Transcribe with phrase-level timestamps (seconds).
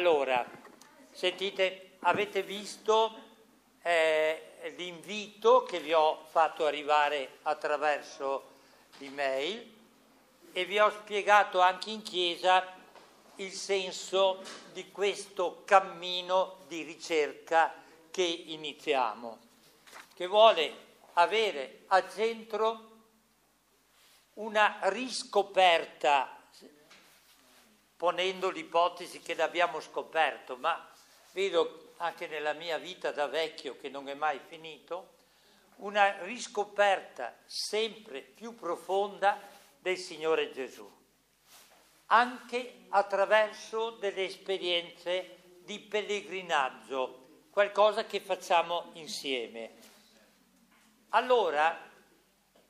[0.00, 0.42] Allora,
[1.12, 3.14] sentite, avete visto
[3.82, 8.48] eh, l'invito che vi ho fatto arrivare attraverso
[8.96, 9.74] l'email
[10.52, 12.66] e vi ho spiegato anche in chiesa
[13.36, 14.42] il senso
[14.72, 17.74] di questo cammino di ricerca
[18.10, 19.38] che iniziamo,
[20.14, 20.72] che vuole
[21.12, 22.88] avere al centro
[24.36, 26.39] una riscoperta,
[28.00, 30.88] ponendo l'ipotesi che l'abbiamo scoperto, ma
[31.32, 35.16] vedo anche nella mia vita da vecchio che non è mai finito,
[35.80, 39.38] una riscoperta sempre più profonda
[39.78, 40.90] del Signore Gesù,
[42.06, 49.74] anche attraverso delle esperienze di pellegrinaggio, qualcosa che facciamo insieme.
[51.10, 51.78] Allora,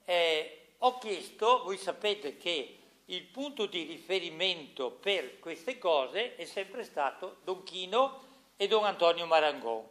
[0.05, 2.80] eh, ho chiesto, voi sapete che
[3.10, 8.23] il punto di riferimento per queste cose è sempre stato Don Chino
[8.56, 9.84] e Don Antonio Marangon.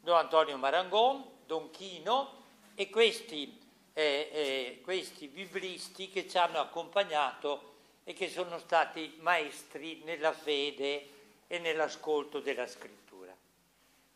[0.00, 2.42] Don Antonio Marangon, Don Chino
[2.74, 3.58] e questi,
[3.92, 11.08] eh, eh, questi biblisti che ci hanno accompagnato e che sono stati maestri nella fede
[11.46, 13.34] e nell'ascolto della scrittura.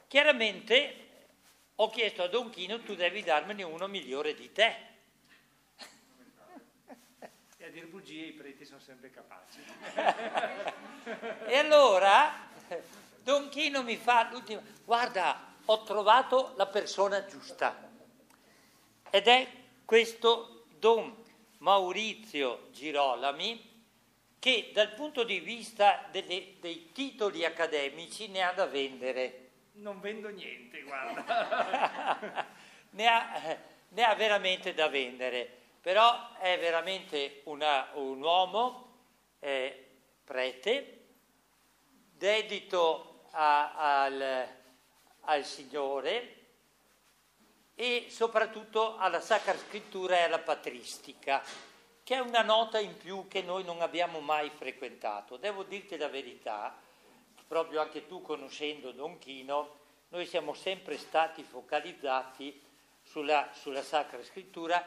[0.09, 1.09] Chiaramente
[1.77, 4.89] ho chiesto a Don Chino, tu devi darmene uno migliore di te.
[7.63, 9.61] E a dire bugie i preti sono sempre capaci.
[11.47, 12.49] e allora
[13.23, 17.87] Don Chino mi fa l'ultima, guarda, ho trovato la persona giusta.
[19.11, 19.47] Ed è
[19.85, 21.15] questo Don
[21.59, 23.85] Maurizio Girolami
[24.39, 30.29] che dal punto di vista delle, dei titoli accademici ne ha da vendere non vendo
[30.29, 32.47] niente, guarda.
[32.91, 38.93] ne, ha, ne, ha, veramente da vendere, però è veramente una, un uomo
[39.39, 39.89] eh,
[40.25, 41.07] prete,
[42.13, 44.49] dedito a, al,
[45.21, 46.37] al Signore
[47.75, 51.43] e soprattutto alla Sacra Scrittura e alla patristica,
[52.05, 55.39] che è una nota in più che noi non abbiamo mai frequentato.
[55.39, 56.77] Devo dirti la verità,
[57.47, 59.79] proprio anche tu conoscendo Don Chino,
[60.09, 62.61] noi siamo sempre stati focalizzati
[63.03, 64.85] sulla, sulla Sacra Scrittura.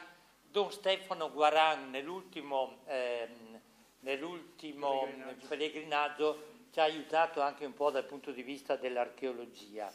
[0.54, 3.60] Don Stefano Guaran nell'ultimo, ehm,
[4.02, 5.48] nell'ultimo pellegrinaggio.
[5.48, 9.92] pellegrinaggio ci ha aiutato anche un po' dal punto di vista dell'archeologia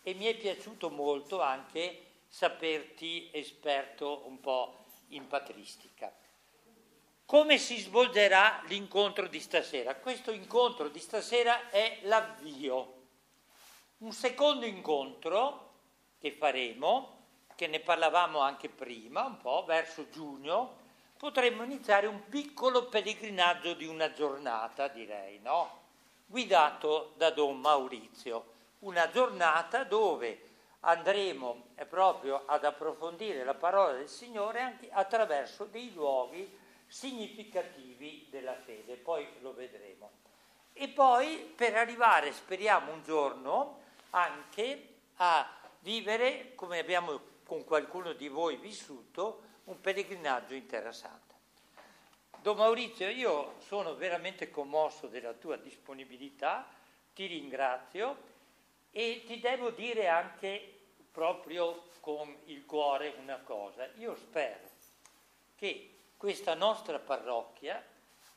[0.00, 6.14] e mi è piaciuto molto anche saperti esperto un po' in patristica.
[7.26, 9.96] Come si svolgerà l'incontro di stasera?
[9.96, 13.06] Questo incontro di stasera è l'avvio.
[13.98, 15.72] Un secondo incontro
[16.20, 17.17] che faremo,
[17.58, 20.76] che ne parlavamo anche prima, un po' verso giugno,
[21.16, 25.80] potremmo iniziare un piccolo pellegrinaggio di una giornata, direi, no?
[26.24, 28.52] Guidato da Don Maurizio.
[28.80, 30.40] Una giornata dove
[30.82, 38.94] andremo proprio ad approfondire la parola del Signore anche attraverso dei luoghi significativi della fede,
[38.94, 40.10] poi lo vedremo.
[40.74, 43.80] E poi per arrivare, speriamo un giorno,
[44.10, 45.44] anche a
[45.80, 51.34] vivere, come abbiamo con qualcuno di voi vissuto, un pellegrinaggio in Terra Santa.
[52.42, 56.68] Don Maurizio, io sono veramente commosso della tua disponibilità,
[57.14, 58.18] ti ringrazio
[58.90, 60.74] e ti devo dire anche
[61.10, 63.88] proprio con il cuore una cosa.
[63.96, 64.68] Io spero
[65.56, 67.82] che questa nostra parrocchia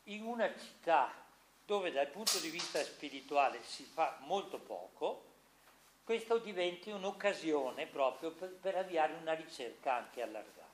[0.04, 1.14] in una città
[1.66, 5.31] dove dal punto di vista spirituale si fa molto poco,
[6.04, 10.70] questo diventi un'occasione proprio per, per avviare una ricerca anche allargata.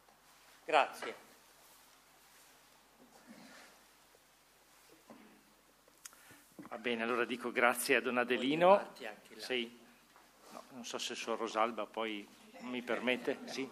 [0.65, 1.25] Grazie.
[6.69, 8.91] Va bene, allora dico grazie a Don Adelino.
[9.37, 9.79] Sì.
[10.51, 12.27] No, non so se Suor Rosalba poi
[12.61, 13.39] mi permette.
[13.45, 13.69] Sì.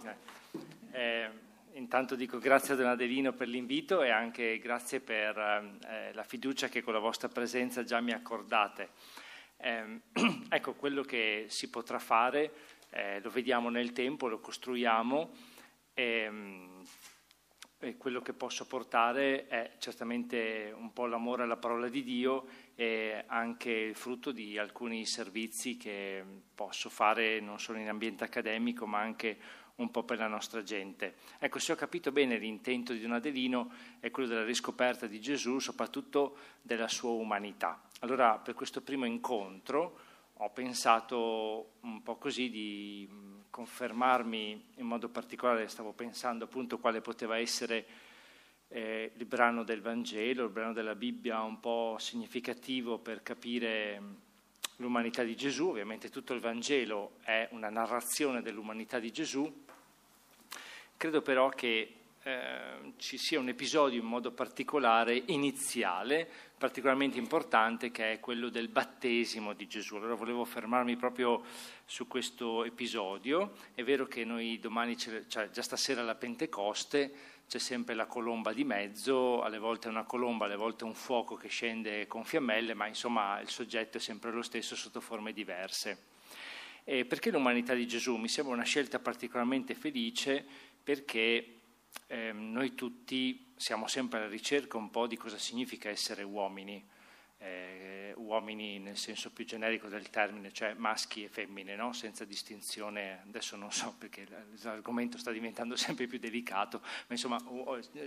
[0.91, 1.29] Eh,
[1.73, 6.69] intanto dico grazie a Don Adelino per l'invito e anche grazie per eh, la fiducia
[6.69, 8.91] che con la vostra presenza già mi accordate.
[9.57, 10.01] Eh,
[10.49, 12.51] ecco, quello che si potrà fare
[12.89, 15.29] eh, lo vediamo nel tempo, lo costruiamo.
[15.93, 16.83] Ehm,
[17.79, 23.23] e quello che posso portare è certamente un po' l'amore alla parola di Dio e
[23.27, 26.23] anche il frutto di alcuni servizi che
[26.55, 29.37] posso fare non solo in ambiente accademico ma anche
[29.77, 31.15] un po' per la nostra gente.
[31.39, 35.59] Ecco, se ho capito bene l'intento di Don Adelino è quello della riscoperta di Gesù,
[35.59, 37.81] soprattutto della sua umanità.
[37.99, 39.99] Allora, per questo primo incontro
[40.33, 43.09] ho pensato un po' così di
[43.49, 47.85] confermarmi in modo particolare, stavo pensando appunto quale poteva essere
[48.67, 54.01] eh, il brano del Vangelo, il brano della Bibbia un po' significativo per capire
[54.77, 59.63] l'umanità di Gesù, ovviamente tutto il Vangelo è una narrazione dell'umanità di Gesù,
[60.97, 61.93] credo però che
[62.23, 66.27] eh, ci sia un episodio in modo particolare iniziale,
[66.57, 69.97] particolarmente importante, che è quello del battesimo di Gesù.
[69.97, 71.43] Allora volevo fermarmi proprio
[71.85, 73.53] su questo episodio.
[73.75, 77.13] È vero che noi domani, cioè già stasera alla Pentecoste,
[77.47, 81.47] c'è sempre la colomba di mezzo, alle volte una colomba, alle volte un fuoco che
[81.47, 86.13] scende con fiammelle, ma insomma il soggetto è sempre lo stesso sotto forme diverse.
[86.83, 88.15] E perché l'umanità di Gesù?
[88.15, 90.45] Mi sembra una scelta particolarmente felice
[90.85, 91.61] perché
[92.05, 96.87] eh, noi tutti siamo sempre alla ricerca un po' di cosa significa essere uomini,
[97.39, 101.91] eh, uomini nel senso più generico del termine, cioè maschi e femmine, no?
[101.91, 104.27] senza distinzione, adesso non so perché
[104.61, 107.41] l'argomento sta diventando sempre più delicato, ma insomma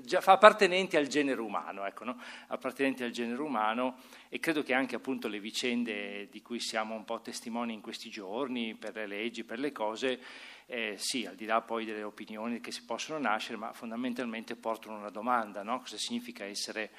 [0.02, 2.22] già appartenenti al genere umano, ecco, no?
[2.46, 3.98] appartenenti al genere umano
[4.28, 8.08] e credo che anche appunto le vicende di cui siamo un po' testimoni in questi
[8.08, 10.20] giorni, per le leggi, per le cose,
[10.70, 14.98] eh, sì, al di là poi delle opinioni che si possono nascere, ma fondamentalmente portano
[14.98, 15.78] una domanda, no?
[15.78, 16.90] cosa significa essere,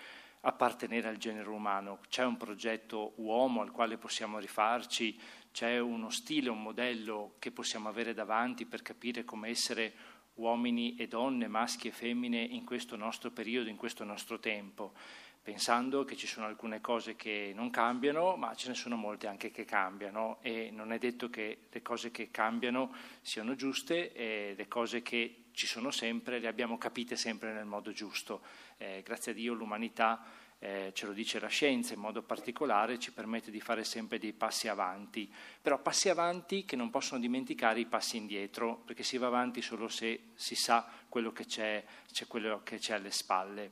[0.41, 1.99] appartenere al genere umano?
[2.09, 5.19] C'è un progetto uomo al quale possiamo rifarci?
[5.51, 9.93] C'è uno stile, un modello che possiamo avere davanti per capire come essere
[10.35, 14.93] uomini e donne, maschi e femmine in questo nostro periodo, in questo nostro tempo?
[15.41, 19.51] Pensando che ci sono alcune cose che non cambiano, ma ce ne sono molte anche
[19.51, 24.67] che cambiano e non è detto che le cose che cambiano siano giuste e le
[24.67, 28.41] cose che ci sono sempre le abbiamo capite sempre nel modo giusto.
[28.77, 30.23] Eh, grazie a Dio l'umanità,
[30.59, 34.33] eh, ce lo dice la scienza in modo particolare, ci permette di fare sempre dei
[34.33, 39.27] passi avanti, però passi avanti che non possono dimenticare i passi indietro, perché si va
[39.27, 43.71] avanti solo se si sa quello che c'è, c'è quello che c'è alle spalle.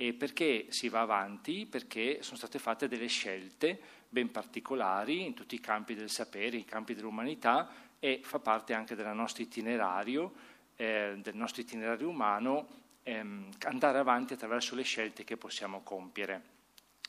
[0.00, 1.66] E perché si va avanti?
[1.66, 3.76] Perché sono state fatte delle scelte
[4.08, 7.68] ben particolari in tutti i campi del sapere, i campi dell'umanità
[7.98, 10.32] e fa parte anche del nostro itinerario,
[10.76, 12.68] eh, del nostro itinerario umano,
[13.02, 16.42] ehm, andare avanti attraverso le scelte che possiamo compiere.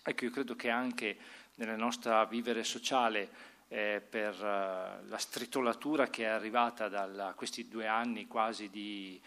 [0.01, 1.15] Ecco, io credo che anche
[1.57, 3.29] nella nostra vivere sociale,
[3.67, 9.21] eh, per uh, la stritolatura che è arrivata da questi due anni quasi di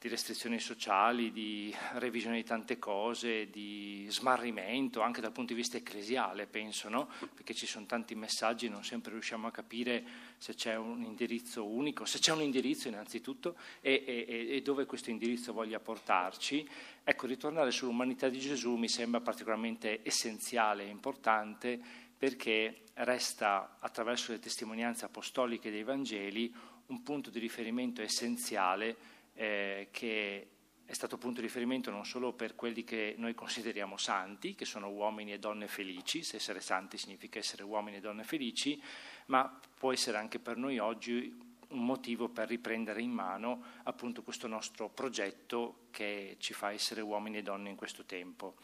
[0.00, 5.76] di restrizioni sociali, di revisione di tante cose, di smarrimento, anche dal punto di vista
[5.76, 7.08] ecclesiale, penso, no?
[7.34, 10.04] perché ci sono tanti messaggi non sempre riusciamo a capire
[10.38, 15.10] se c'è un indirizzo unico, se c'è un indirizzo innanzitutto e, e, e dove questo
[15.10, 16.68] indirizzo voglia portarci.
[17.02, 21.80] Ecco, ritornare sull'umanità di Gesù mi sembra particolarmente essenziale e importante
[22.16, 26.54] perché resta attraverso le testimonianze apostoliche dei Vangeli
[26.86, 30.48] un punto di riferimento essenziale eh, che
[30.84, 34.88] è stato punto di riferimento non solo per quelli che noi consideriamo santi, che sono
[34.88, 38.82] uomini e donne felici, se essere santi significa essere uomini e donne felici,
[39.26, 44.48] ma può essere anche per noi oggi un motivo per riprendere in mano appunto questo
[44.48, 48.56] nostro progetto che ci fa essere uomini e donne in questo tempo.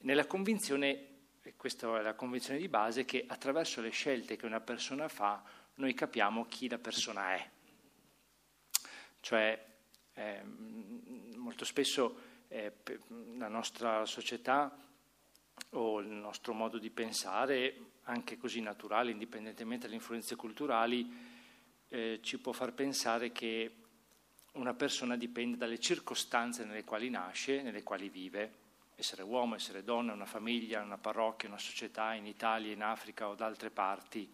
[0.00, 1.06] Nella convinzione,
[1.56, 5.42] questa è la convinzione di base, che attraverso le scelte che una persona fa
[5.76, 7.50] noi capiamo chi la persona è.
[9.20, 9.74] Cioè
[10.16, 10.42] eh,
[11.36, 12.72] molto spesso eh,
[13.36, 14.76] la nostra società
[15.70, 21.34] o il nostro modo di pensare, anche così naturale, indipendentemente dalle influenze culturali,
[21.88, 23.74] eh, ci può far pensare che
[24.52, 28.64] una persona dipende dalle circostanze nelle quali nasce, nelle quali vive.
[28.94, 33.34] Essere uomo, essere donna, una famiglia, una parrocchia, una società in Italia, in Africa o
[33.34, 34.32] da altre parti.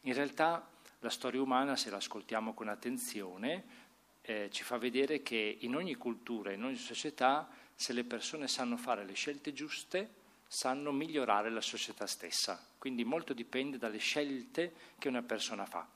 [0.00, 3.81] In realtà la storia umana, se la ascoltiamo con attenzione,
[4.22, 8.76] eh, ci fa vedere che in ogni cultura, in ogni società, se le persone sanno
[8.76, 12.62] fare le scelte giuste, sanno migliorare la società stessa.
[12.78, 15.88] Quindi molto dipende dalle scelte che una persona fa.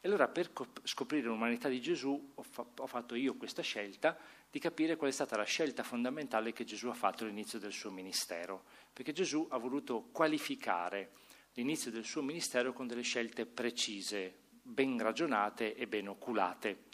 [0.00, 0.50] E allora per
[0.82, 4.18] scoprire l'umanità di Gesù ho, fa- ho fatto io questa scelta
[4.50, 7.90] di capire qual è stata la scelta fondamentale che Gesù ha fatto all'inizio del suo
[7.90, 11.12] ministero, perché Gesù ha voluto qualificare
[11.54, 16.84] l'inizio del suo ministero con delle scelte precise, ben ragionate e ben oculate.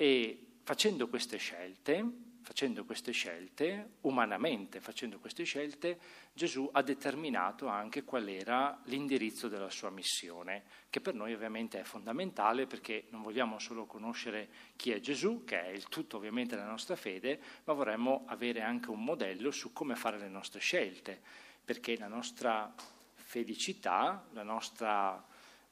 [0.00, 2.02] E facendo queste scelte,
[2.40, 5.98] facendo queste scelte, umanamente facendo queste scelte,
[6.32, 11.82] Gesù ha determinato anche qual era l'indirizzo della sua missione, che per noi ovviamente è
[11.82, 16.70] fondamentale perché non vogliamo solo conoscere chi è Gesù, che è il tutto ovviamente della
[16.70, 21.20] nostra fede, ma vorremmo avere anche un modello su come fare le nostre scelte,
[21.62, 22.72] perché la nostra
[23.16, 25.22] felicità, la nostra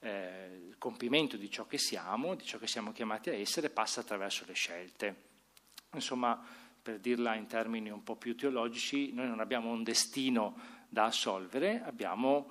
[0.01, 4.01] eh, il compimento di ciò che siamo, di ciò che siamo chiamati a essere, passa
[4.01, 5.27] attraverso le scelte.
[5.93, 6.41] Insomma,
[6.81, 11.83] per dirla in termini un po' più teologici, noi non abbiamo un destino da assolvere,
[11.83, 12.51] abbiamo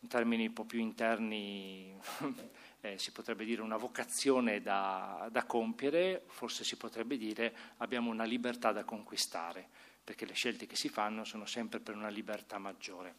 [0.00, 1.94] in termini un po' più interni
[2.80, 8.24] eh, si potrebbe dire una vocazione da, da compiere, forse si potrebbe dire abbiamo una
[8.24, 9.68] libertà da conquistare,
[10.02, 13.14] perché le scelte che si fanno sono sempre per una libertà maggiore.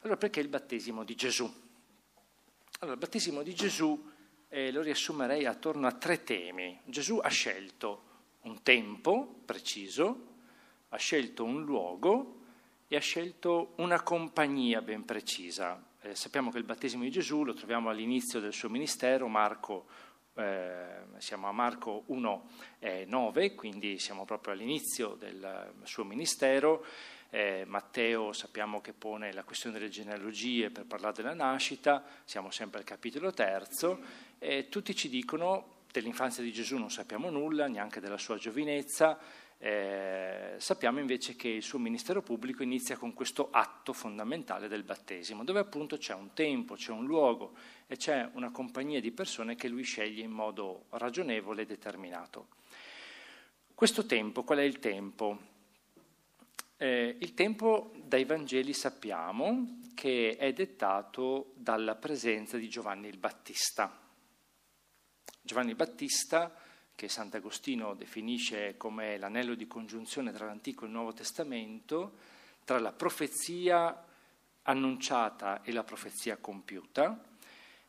[0.00, 1.72] Allora perché il battesimo di Gesù?
[2.80, 4.10] Allora, il battesimo di Gesù
[4.48, 6.80] eh, lo riassumerei attorno a tre temi.
[6.84, 8.02] Gesù ha scelto
[8.42, 10.32] un tempo preciso,
[10.88, 12.40] ha scelto un luogo
[12.88, 15.82] e ha scelto una compagnia ben precisa.
[16.00, 19.86] Eh, sappiamo che il battesimo di Gesù lo troviamo all'inizio del suo ministero, Marco,
[20.34, 22.48] eh, siamo a Marco 1,
[22.80, 26.84] eh, 9, quindi siamo proprio all'inizio del suo ministero.
[27.34, 32.78] Eh, Matteo sappiamo che pone la questione delle genealogie per parlare della nascita, siamo sempre
[32.78, 33.98] al capitolo terzo,
[34.38, 39.18] e tutti ci dicono dell'infanzia di Gesù non sappiamo nulla, neanche della sua giovinezza,
[39.58, 45.42] eh, sappiamo invece che il suo ministero pubblico inizia con questo atto fondamentale del battesimo,
[45.42, 47.56] dove appunto c'è un tempo, c'è un luogo
[47.88, 52.46] e c'è una compagnia di persone che lui sceglie in modo ragionevole e determinato.
[53.74, 55.50] Questo tempo, qual è il tempo?
[56.76, 63.96] Eh, il tempo dai Vangeli sappiamo che è dettato dalla presenza di Giovanni il Battista.
[65.40, 66.52] Giovanni Battista
[66.96, 72.18] che Sant'Agostino definisce come l'anello di congiunzione tra l'Antico e il Nuovo Testamento,
[72.64, 74.04] tra la profezia
[74.62, 77.22] annunciata e la profezia compiuta,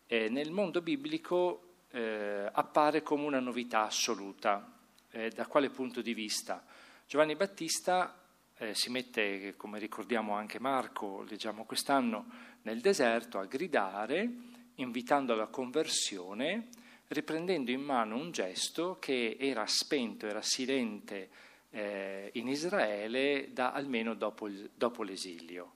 [0.05, 4.73] eh, nel mondo biblico eh, appare come una novità assoluta.
[5.09, 6.63] Eh, da quale punto di vista?
[7.07, 8.24] Giovanni Battista
[8.57, 12.25] eh, si mette, come ricordiamo anche Marco, leggiamo quest'anno,
[12.61, 14.29] nel deserto a gridare,
[14.75, 16.69] invitando alla conversione,
[17.07, 21.29] riprendendo in mano un gesto che era spento, era silente
[21.69, 25.73] eh, in Israele da almeno dopo, il, dopo l'esilio,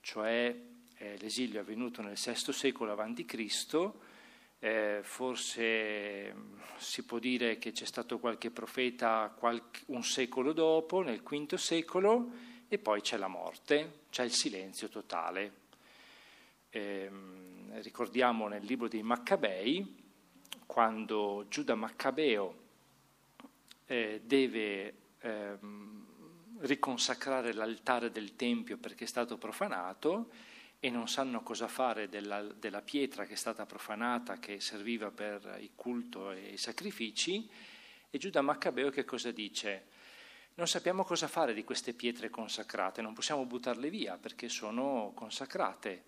[0.00, 0.54] cioè
[0.96, 3.90] eh, l'esilio è avvenuto nel VI secolo a.C.,
[4.60, 11.00] eh, forse mm, si può dire che c'è stato qualche profeta qualche, un secolo dopo,
[11.02, 12.30] nel V secolo,
[12.68, 15.58] e poi c'è la morte, c'è il silenzio totale.
[16.70, 17.10] Eh,
[17.80, 19.98] ricordiamo nel libro dei Maccabei
[20.66, 22.54] quando Giuda Maccabeo
[23.86, 25.58] eh, deve eh,
[26.58, 30.30] riconsacrare l'altare del Tempio perché è stato profanato
[30.80, 35.58] e non sanno cosa fare della, della, pietra che è stata profanata, che serviva per
[35.60, 37.48] il culto e i sacrifici,
[38.08, 39.88] e Giuda Maccabeo che cosa dice?
[40.54, 46.04] Non sappiamo cosa fare di queste pietre consacrate, non possiamo buttarle via perché sono consacrate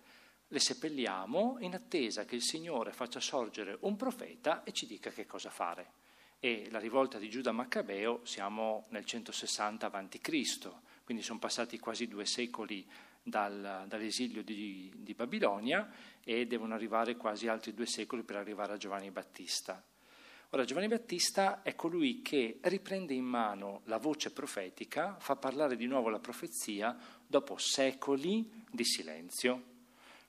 [0.47, 5.25] le seppelliamo in attesa che il Signore faccia sorgere un profeta e ci dica che
[5.25, 6.01] cosa fare.
[6.39, 10.69] E la rivolta di Giuda Maccabeo siamo nel 160 a.C.,
[11.03, 12.87] quindi sono passati quasi due secoli
[13.23, 15.89] dal, dall'esilio di, di Babilonia
[16.23, 19.81] e devono arrivare quasi altri due secoli per arrivare a Giovanni Battista.
[20.49, 25.87] Ora, Giovanni Battista è colui che riprende in mano la voce profetica, fa parlare di
[25.87, 29.71] nuovo la profezia dopo secoli di silenzio.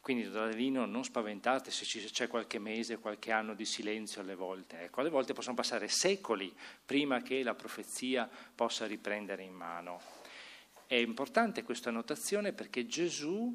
[0.01, 4.81] Quindi da Adelino non spaventate se c'è qualche mese, qualche anno di silenzio alle volte.
[4.85, 10.14] Ecco, alle volte possono passare secoli prima che la profezia possa riprendere in mano.
[10.95, 13.53] È importante questa notazione perché Gesù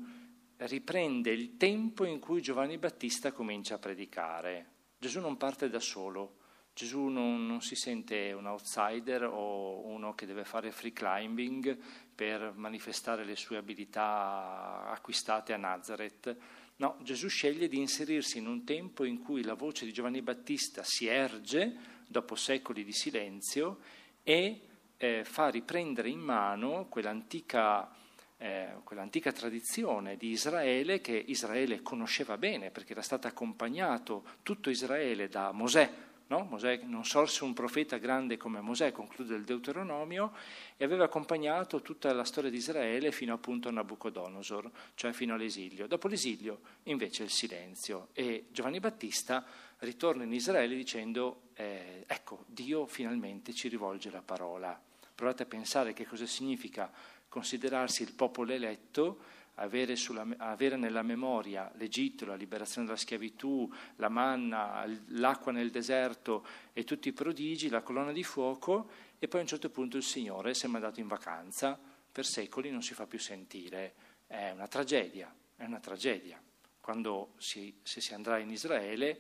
[0.58, 4.72] riprende il tempo in cui Giovanni Battista comincia a predicare.
[4.98, 6.36] Gesù non parte da solo,
[6.74, 11.79] Gesù non, non, si sente un outsider o uno che deve fare free climbing
[12.13, 16.36] per manifestare le sue abilità acquistate a Nazareth.
[16.75, 20.81] No, Gesù sceglie di inserirsi in un tempo in cui la voce di Giovanni Battista
[20.84, 21.74] si erge
[22.05, 23.79] dopo secoli di silenzio
[24.24, 24.63] e
[25.00, 27.89] eh, fa riprendere in mano quell'antica,
[28.38, 35.29] eh, quell'antica tradizione di Israele che Israele conosceva bene perché era stato accompagnato tutto Israele
[35.29, 36.44] da Mosè No?
[36.44, 40.32] Mosè, non sorse un profeta grande come Mosè, conclude il Deuteronomio,
[40.77, 45.88] e aveva accompagnato tutta la storia di Israele fino appunto a Nabucodonosor, cioè fino all'esilio.
[45.88, 49.44] Dopo l'esilio invece il silenzio e Giovanni Battista
[49.79, 54.79] ritorna in Israele dicendo eh, ecco, Dio finalmente ci rivolge la parola.
[55.20, 56.90] Provate a pensare che cosa significa
[57.28, 59.20] considerarsi il popolo eletto
[59.56, 66.46] avere, sulla, avere, nella memoria l'Egitto, la liberazione dalla schiavitù, la manna, l'acqua nel deserto
[66.72, 70.04] e tutti i prodigi, la colonna di fuoco e poi a un certo punto il
[70.04, 71.78] Signore si è mandato in vacanza,
[72.10, 73.96] per secoli non si fa più sentire.
[74.26, 76.42] È una tragedia, è una tragedia.
[76.80, 79.20] Quando si, se si andrà in Israele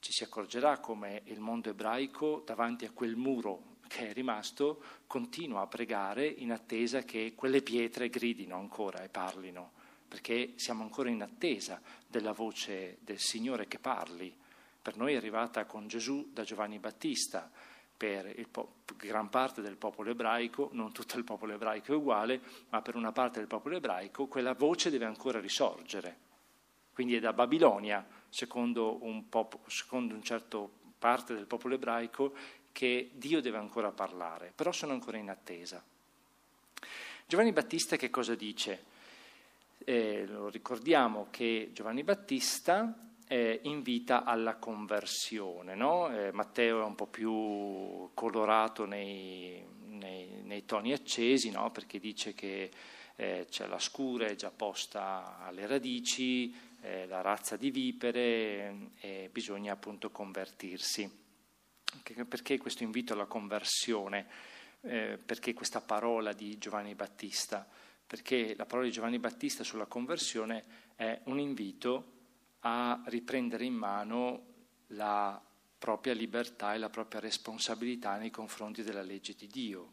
[0.00, 5.62] ci si accorgerà come il mondo ebraico davanti a quel muro che è rimasto continua
[5.62, 9.72] a pregare in attesa che quelle pietre gridino ancora e parlino.
[10.06, 14.36] perché siamo ancora in attesa della voce del Signore che parli.
[14.82, 17.48] Per noi è arrivata con Gesù da Giovanni Battista,
[17.96, 22.82] per po- gran parte del popolo ebraico, non tutto il popolo ebraico è uguale, ma
[22.82, 26.16] per una parte del popolo ebraico quella voce deve ancora risorgere.
[26.92, 32.34] Quindi è da Babilonia, secondo un, pop- secondo un certo parte del popolo ebraico,
[32.72, 35.82] che Dio deve ancora parlare, però sono ancora in attesa.
[37.26, 38.84] Giovanni Battista che cosa dice?
[39.78, 42.92] Eh, lo ricordiamo che Giovanni Battista
[43.28, 45.76] eh, invita alla conversione.
[45.76, 46.08] No?
[46.12, 51.70] Eh, Matteo è un po' più colorato nei, nei, nei toni accesi, no?
[51.70, 52.70] perché dice che
[53.14, 59.28] eh, c'è la scura è già posta alle radici, eh, la razza di vipere e
[59.30, 61.19] bisogna appunto convertirsi.
[62.28, 64.26] Perché questo invito alla conversione?
[64.82, 67.68] Eh, perché questa parola di Giovanni Battista?
[68.06, 70.64] Perché la parola di Giovanni Battista sulla conversione
[70.96, 72.18] è un invito
[72.60, 74.46] a riprendere in mano
[74.88, 75.40] la
[75.78, 79.92] propria libertà e la propria responsabilità nei confronti della legge di Dio.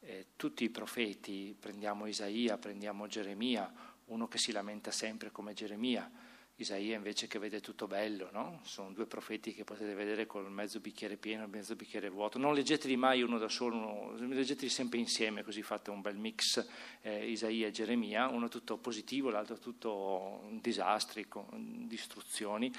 [0.00, 3.70] Eh, tutti i profeti, prendiamo Isaia, prendiamo Geremia,
[4.06, 6.10] uno che si lamenta sempre come Geremia,
[6.58, 8.60] Isaia invece che vede tutto bello, no?
[8.62, 12.38] Sono due profeti che potete vedere col mezzo bicchiere pieno e mezzo bicchiere vuoto.
[12.38, 16.66] Non leggeteli mai uno da solo, uno, leggeteli sempre insieme, così fate un bel mix
[17.02, 21.26] eh, Isaia e Geremia, uno tutto positivo, l'altro tutto disastri,
[21.84, 22.72] distruzioni.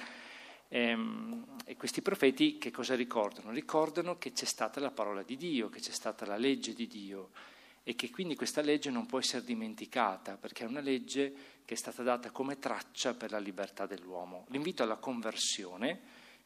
[0.70, 3.52] E, ehm, e questi profeti che cosa ricordano?
[3.52, 7.30] Ricordano che c'è stata la parola di Dio, che c'è stata la legge di Dio
[7.88, 11.78] e che quindi questa legge non può essere dimenticata perché è una legge che è
[11.78, 14.46] stata data come traccia per la libertà dell'uomo.
[14.50, 16.02] L'invito alla conversione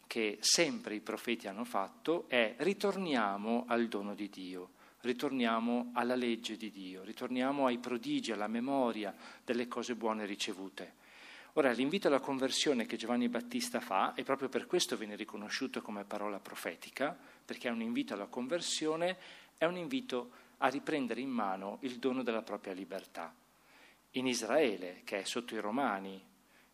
[0.06, 4.70] che sempre i profeti hanno fatto è ritorniamo al dono di Dio,
[5.00, 9.12] ritorniamo alla legge di Dio, ritorniamo ai prodigi, alla memoria
[9.44, 10.94] delle cose buone ricevute.
[11.54, 16.04] Ora, l'invito alla conversione che Giovanni Battista fa, e proprio per questo viene riconosciuto come
[16.04, 19.18] parola profetica, perché è un invito alla conversione,
[19.58, 23.34] è un invito a riprendere in mano il dono della propria libertà.
[24.12, 26.22] In Israele, che è sotto i Romani,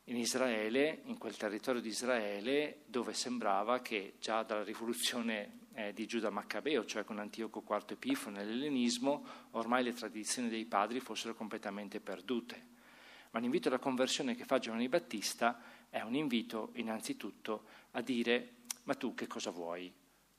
[0.06, 6.06] in Israele, in quel territorio di Israele, dove sembrava che già dalla rivoluzione eh, di
[6.06, 12.00] Giuda Maccabeo, cioè con Antioco IV Epifano nell'ellenismo, ormai le tradizioni dei padri fossero completamente
[12.00, 12.76] perdute.
[13.32, 18.96] Ma l'invito alla conversione che fa Giovanni Battista è un invito innanzitutto a dire ma
[18.96, 19.94] tu che cosa vuoi?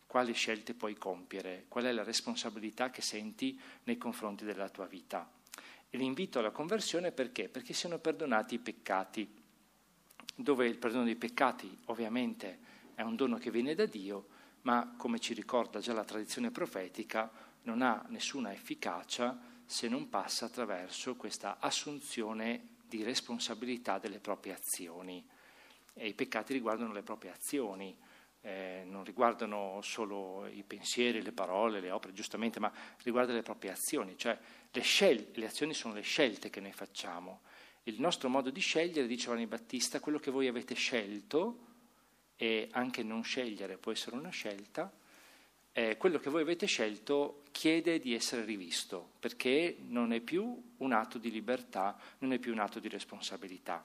[0.09, 5.31] Quali scelte puoi compiere, qual è la responsabilità che senti nei confronti della tua vita.
[5.91, 7.51] E l'invito alla conversione perché?
[7.51, 9.31] Perché siano perdonati i peccati,
[10.35, 12.59] dove il perdono dei peccati ovviamente
[12.95, 14.29] è un dono che viene da Dio,
[14.63, 17.31] ma come ci ricorda già la tradizione profetica,
[17.65, 25.23] non ha nessuna efficacia se non passa attraverso questa assunzione di responsabilità delle proprie azioni.
[25.93, 27.95] E i peccati riguardano le proprie azioni,
[28.49, 33.71] eh, non riguardano solo i pensieri, le parole, le opere, giustamente, ma riguardano le proprie
[33.71, 34.39] azioni, cioè
[34.71, 37.43] le, scel- le azioni sono le scelte che noi facciamo.
[37.85, 41.67] Il nostro modo di scegliere, dice Giovanni Battista, quello che voi avete scelto,
[42.37, 44.91] e anche non scegliere può essere una scelta,
[45.73, 50.93] eh, quello che voi avete scelto chiede di essere rivisto, perché non è più un
[50.93, 53.85] atto di libertà, non è più un atto di responsabilità.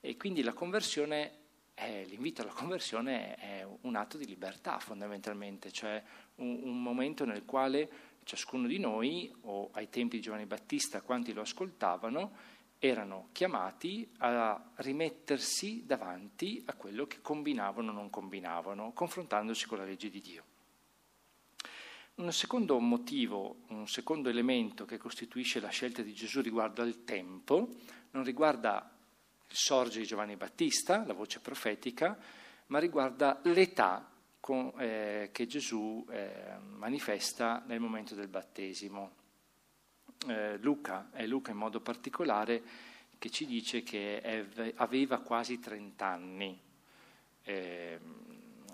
[0.00, 1.39] E quindi la conversione
[1.80, 6.02] eh, l'invito alla conversione è un atto di libertà fondamentalmente, cioè
[6.36, 7.90] un, un, momento nel quale
[8.24, 14.72] ciascuno di noi, o ai tempi di Giovanni Battista, quanti lo ascoltavano, erano chiamati a
[14.76, 20.44] rimettersi davanti a quello che combinavano o non combinavano, confrontandosi con la legge di Dio.
[22.16, 27.68] Un secondo motivo, un secondo elemento che costituisce la scelta di Gesù riguardo al tempo,
[28.10, 28.98] non riguarda
[29.50, 32.16] sorge di Giovanni Battista, la voce profetica,
[32.66, 34.08] ma riguarda l'età
[34.38, 39.18] con, eh, che Gesù eh, manifesta nel momento del battesimo.
[40.28, 42.62] Eh, Luca, è Luca in modo particolare
[43.18, 46.58] che ci dice che è, aveva quasi 30 anni.
[47.42, 48.14] Ehm,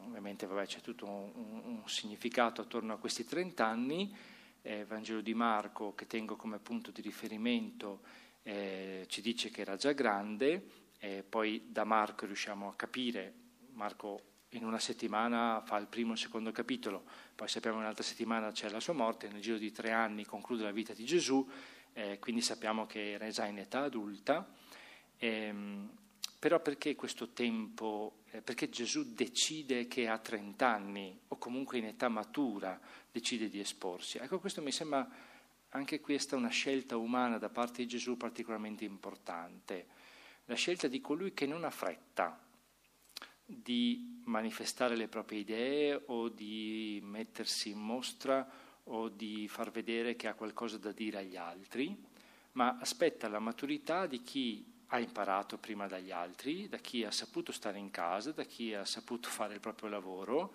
[0.04, 4.14] ovviamente vabbè, c'è tutto un, un, significato attorno a questi 30 anni.
[4.62, 8.00] Eh, Vangelo di Marco, che tengo come punto di riferimento,
[8.46, 13.34] eh, ci dice che era già grande, e poi da Marco riusciamo a capire,
[13.72, 17.04] Marco in una settimana fa il primo e il secondo capitolo,
[17.34, 20.62] poi sappiamo che un'altra settimana c'è la sua morte, nel giro di tre anni conclude
[20.62, 21.46] la vita di Gesù,
[21.92, 24.48] eh, quindi sappiamo che era già in età adulta.
[25.18, 25.90] Ehm,
[26.38, 31.86] però perché questo tempo, eh, perché Gesù decide che a 30 anni o comunque in
[31.86, 32.78] età matura
[33.10, 34.18] decide di esporsi?
[34.18, 35.08] Ecco, questo mi sembra
[35.70, 39.86] anche questa è una scelta umana da parte di Gesù particolarmente importante,
[40.46, 42.38] la scelta di colui che non ha fretta
[43.44, 48.48] di manifestare le proprie idee o di mettersi in mostra
[48.84, 51.96] o di far vedere che ha qualcosa da dire agli altri,
[52.52, 57.50] ma aspetta la maturità di chi ha imparato prima dagli altri, da chi ha saputo
[57.52, 60.54] stare in casa, da chi ha saputo fare il proprio lavoro,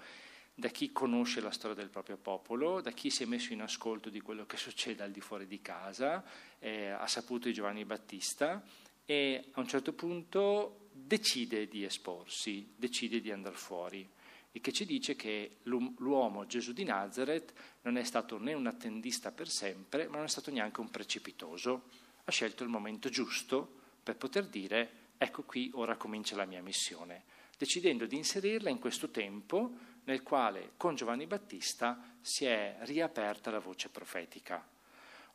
[0.53, 4.09] da chi conosce la storia del proprio popolo, da chi si è messo in ascolto
[4.09, 6.23] di quello che succede al di fuori di casa,
[6.59, 8.63] eh, ha saputo di Giovanni Battista
[9.05, 14.07] e a un certo punto decide di esporsi, decide di andare fuori
[14.51, 19.31] e che ci dice che l'uomo Gesù di Nazareth non è stato né un attendista
[19.31, 21.83] per sempre, ma non è stato neanche un precipitoso.
[22.25, 27.23] Ha scelto il momento giusto per poter dire ecco qui ora comincia la mia missione,
[27.57, 29.71] decidendo di inserirla in questo tempo
[30.11, 34.61] nel quale con Giovanni Battista si è riaperta la voce profetica.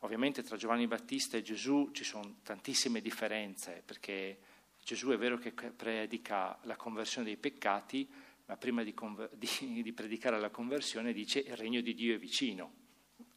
[0.01, 4.37] Ovviamente tra Giovanni Battista e Gesù ci sono tantissime differenze, perché
[4.83, 8.07] Gesù è vero che predica la conversione dei peccati,
[8.45, 12.19] ma prima di, conver- di, di predicare la conversione dice il regno di Dio è
[12.19, 12.85] vicino.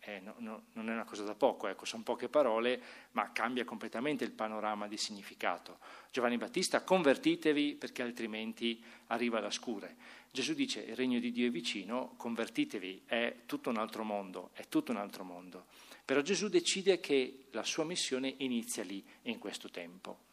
[0.03, 3.65] Eh, no, no, non è una cosa da poco, ecco, sono poche parole, ma cambia
[3.65, 5.79] completamente il panorama di significato.
[6.11, 9.97] Giovanni Battista, convertitevi perché altrimenti arriva la scure.
[10.33, 14.69] Gesù dice il regno di Dio è vicino, convertitevi, è tutto un altro mondo, è
[14.69, 15.67] tutto un altro mondo.
[16.05, 20.29] Però Gesù decide che la sua missione inizia lì, in questo tempo.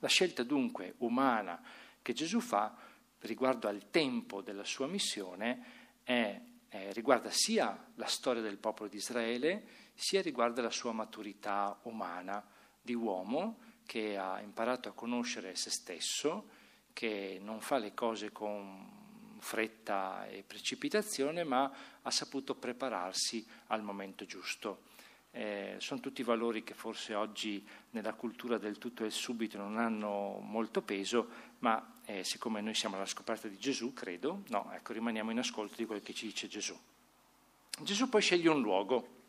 [0.00, 1.62] La scelta dunque umana
[2.02, 2.76] che Gesù fa
[3.20, 5.64] riguardo al tempo della sua missione
[6.02, 11.78] è, eh, riguarda sia la storia del popolo di Israele, sia riguarda la sua maturità
[11.82, 12.44] umana
[12.80, 16.48] di uomo che ha imparato a conoscere se stesso,
[16.92, 19.01] che non fa le cose con
[19.42, 24.90] fretta e precipitazione, ma ha saputo prepararsi al momento giusto.
[25.32, 30.38] Eh, sono tutti valori che forse oggi nella cultura del tutto e subito non hanno
[30.40, 31.28] molto peso,
[31.60, 35.74] ma eh, siccome noi siamo alla scoperta di Gesù, credo, no, ecco, rimaniamo in ascolto
[35.76, 36.78] di quello che ci dice Gesù.
[37.80, 39.20] Gesù poi sceglie un luogo.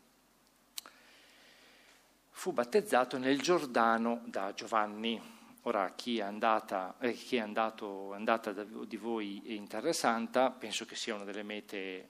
[2.30, 5.33] Fu battezzato nel Giordano da Giovanni.
[5.66, 10.84] Ora, chi è, andata, eh, chi è andato, andata di voi in Terra Santa, penso
[10.84, 12.08] che sia una delle mete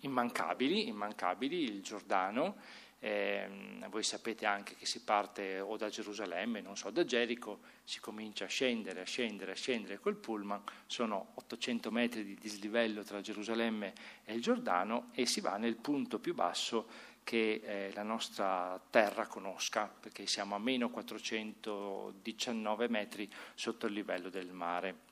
[0.00, 2.56] immancabili, immancabili il Giordano.
[3.00, 3.46] Eh,
[3.90, 8.46] voi sapete anche che si parte o da Gerusalemme, non so, da Gerico, si comincia
[8.46, 13.92] a scendere, a scendere, a scendere col pullman, sono 800 metri di dislivello tra Gerusalemme
[14.24, 19.26] e il Giordano e si va nel punto più basso che eh, la nostra terra
[19.26, 25.10] conosca, perché siamo a meno 419 metri sotto il livello del mare.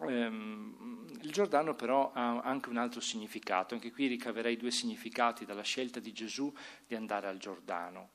[0.00, 5.62] Ehm, il Giordano però ha anche un altro significato, anche qui ricaverei due significati dalla
[5.62, 6.52] scelta di Gesù
[6.86, 8.10] di andare al Giordano.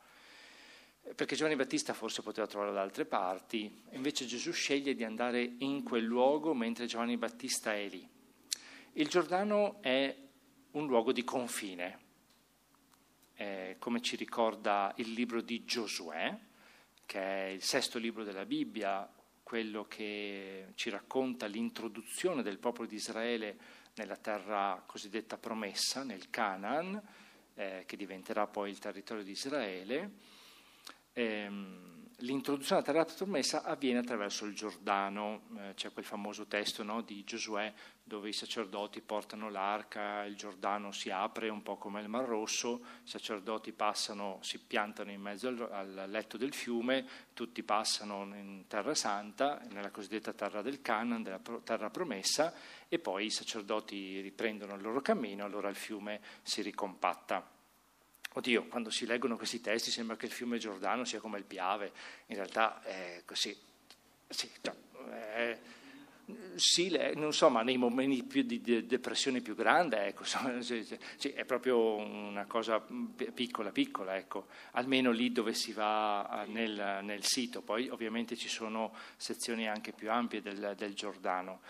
[1.16, 5.84] Perché Giovanni Battista forse poteva trovarlo da altre parti, invece Gesù sceglie di andare in
[5.84, 8.10] quel luogo mentre Giovanni Battista è lì.
[8.94, 10.16] Il Giordano è
[10.72, 12.05] un luogo di confine,
[13.36, 16.38] eh, come ci ricorda il libro di Giosuè,
[17.06, 19.10] che è il sesto libro della Bibbia,
[19.44, 23.58] quello che ci racconta l'introduzione del popolo di Israele
[23.96, 27.02] nella terra cosiddetta promessa, nel Canaan,
[27.54, 30.12] eh, che diventerà poi il territorio di Israele.
[31.14, 37.02] Ehm, l'introduzione alla terra promessa avviene attraverso il Giordano, eh, c'è quel famoso testo no,
[37.02, 37.74] di Giosuè
[38.08, 42.82] dove i sacerdoti portano l'arca, il Giordano si apre un po' come il Mar Rosso,
[43.04, 48.66] i sacerdoti passano, si piantano in mezzo al, al letto del fiume, tutti passano in
[48.68, 52.54] Terra Santa, nella cosiddetta terra del Canaan, della terra promessa,
[52.88, 57.55] e poi i sacerdoti riprendono il loro cammino, allora il fiume si ricompatta.
[58.38, 61.94] Oddio, quando si leggono questi testi sembra che il fiume Giordano sia come il Piave,
[62.28, 63.56] in realtà è così.
[64.28, 64.76] Sì, cioè,
[65.10, 65.60] è,
[66.56, 70.26] sì, non so, ma nei momenti più di depressione più grande, ecco,
[70.60, 77.00] sì, sì, è proprio una cosa piccola, piccola, ecco, almeno lì dove si va nel,
[77.04, 81.62] nel, sito, poi ovviamente ci sono sezioni anche più ampie del, del Giordano,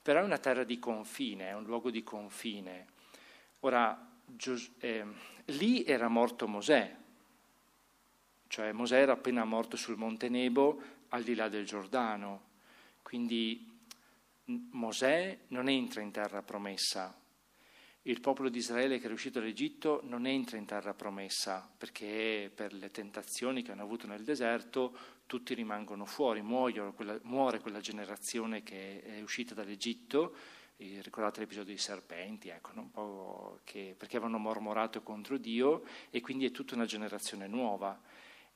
[0.00, 2.86] però è una terra di confine, è un luogo di confine.
[3.60, 4.11] Ora,
[4.78, 5.04] eh,
[5.46, 6.96] lì era morto Mosè,
[8.48, 12.50] cioè Mosè era appena morto sul Monte Nebo al di là del Giordano,
[13.02, 13.70] quindi
[14.44, 17.16] Mosè non entra in terra promessa,
[18.06, 22.72] il popolo di Israele che è uscito dall'Egitto non entra in terra promessa perché per
[22.72, 28.64] le tentazioni che hanno avuto nel deserto tutti rimangono fuori, muoiono, quella, muore quella generazione
[28.64, 30.34] che è uscita dall'Egitto
[31.02, 36.74] ricordate l'episodio dei serpenti, ecco, che, perché avevano mormorato contro Dio e quindi è tutta
[36.74, 38.00] una generazione nuova.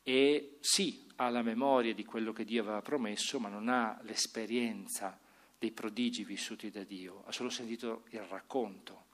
[0.02, 5.18] E sì, ha la memoria di quello che Dio aveva promesso, ma non ha l'esperienza
[5.58, 9.06] dei prodigi vissuti da Dio, ha solo sentito il racconto,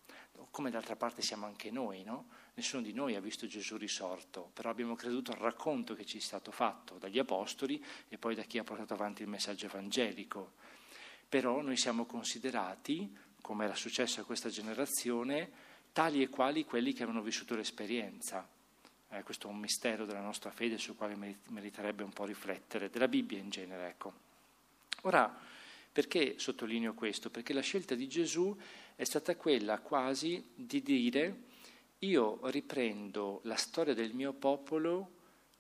[0.51, 2.29] come d'altra parte siamo anche noi, no?
[2.55, 6.21] Nessuno di noi ha visto Gesù risorto, però abbiamo creduto al racconto che ci è
[6.21, 10.53] stato fatto dagli apostoli e poi da chi ha portato avanti il messaggio evangelico.
[11.33, 15.51] Però noi siamo considerati, come era successo a questa generazione,
[15.91, 18.47] tali e quali quelli che avevano vissuto l'esperienza.
[19.09, 21.17] Eh, questo è un mistero della nostra fede sul quale
[21.49, 23.89] meriterebbe un po' riflettere, della Bibbia in genere.
[23.89, 24.13] Ecco.
[25.05, 25.35] Ora,
[25.91, 27.31] perché sottolineo questo?
[27.31, 28.55] Perché la scelta di Gesù
[28.95, 31.45] è stata quella quasi di dire
[32.01, 35.13] io riprendo la storia del mio popolo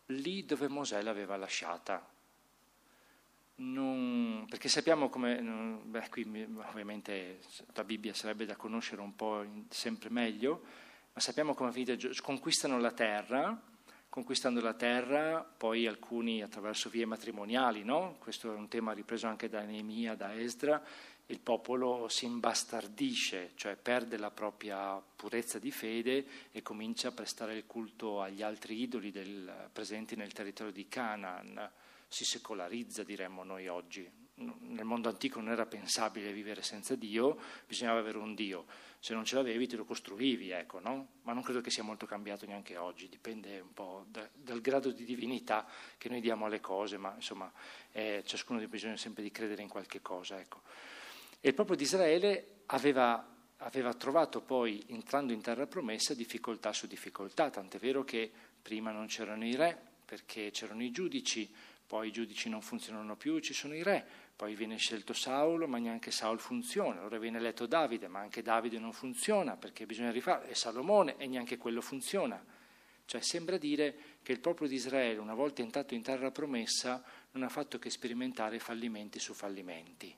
[0.08, 2.11] lì dove Mosè l'aveva lasciata.
[3.64, 5.40] Non, perché sappiamo come,
[5.84, 6.22] beh, qui
[6.68, 7.38] ovviamente
[7.74, 10.62] la Bibbia sarebbe da conoscere un po' sempre meglio,
[11.12, 13.56] ma sappiamo come finita, conquistano la terra,
[14.08, 18.16] conquistando la terra, poi alcuni attraverso vie matrimoniali, no?
[18.18, 20.82] questo è un tema ripreso anche da Neemia, da Esdra,
[21.26, 27.54] il popolo si imbastardisce, cioè perde la propria purezza di fede e comincia a prestare
[27.54, 31.70] il culto agli altri idoli del, presenti nel territorio di Canaan,
[32.12, 34.08] si secolarizza diremmo noi oggi.
[34.34, 38.66] Nel mondo antico non era pensabile vivere senza Dio, bisognava avere un Dio,
[38.98, 41.08] se non ce l'avevi te lo costruivi, ecco, no?
[41.22, 44.90] ma non credo che sia molto cambiato neanche oggi, dipende un po' da, dal grado
[44.90, 47.50] di divinità che noi diamo alle cose, ma insomma
[47.92, 50.38] eh, ciascuno ha bisogno sempre di credere in qualche cosa.
[50.38, 50.60] Ecco.
[51.40, 53.26] E il popolo di Israele aveva,
[53.58, 59.06] aveva trovato poi, entrando in terra promessa, difficoltà su difficoltà, tant'è vero che prima non
[59.06, 61.50] c'erano i re, perché c'erano i giudici,
[61.92, 64.02] poi i giudici non funzionano più, ci sono i re,
[64.34, 68.78] poi viene scelto Saulo, ma neanche Saul funziona, allora viene eletto Davide, ma anche Davide
[68.78, 72.42] non funziona perché bisogna rifare, e Salomone e neanche quello funziona.
[73.04, 77.42] Cioè sembra dire che il popolo di Israele, una volta entrato in terra promessa, non
[77.42, 80.16] ha fatto che sperimentare fallimenti su fallimenti.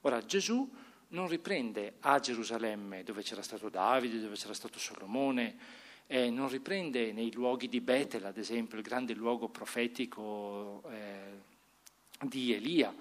[0.00, 0.72] Ora Gesù
[1.08, 5.54] non riprende a Gerusalemme dove c'era stato Davide, dove c'era stato Solomone,
[6.12, 12.52] eh, non riprende nei luoghi di Betel, ad esempio, il grande luogo profetico eh, di
[12.52, 12.92] Elia,